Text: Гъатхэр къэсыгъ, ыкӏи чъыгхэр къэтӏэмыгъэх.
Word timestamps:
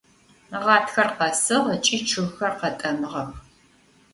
Гъатхэр 0.63 1.07
къэсыгъ, 1.17 1.67
ыкӏи 1.75 1.97
чъыгхэр 2.07 2.53
къэтӏэмыгъэх. 2.59 3.31